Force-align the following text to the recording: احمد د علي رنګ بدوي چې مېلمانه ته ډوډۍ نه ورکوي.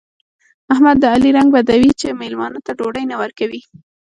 احمد 0.73 0.97
د 0.99 1.05
علي 1.13 1.29
رنګ 1.37 1.49
بدوي 1.55 1.91
چې 1.99 2.07
مېلمانه 2.21 2.59
ته 2.65 2.71
ډوډۍ 2.79 3.03
نه 3.11 3.15
ورکوي. 3.21 3.61